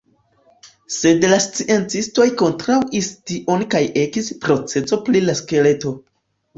Sed 0.95 1.27
la 1.33 1.37
sciencistoj 1.47 2.27
kontraŭis 2.43 3.13
tion 3.31 3.69
kaj 3.77 3.85
ekis 4.09 4.35
proceso 4.49 5.03
pri 5.09 5.27
la 5.31 5.41
skeleto. 5.45 5.99